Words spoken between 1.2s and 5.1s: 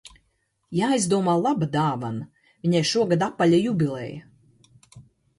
laba dāvana, viņai šogad apaļa jubileja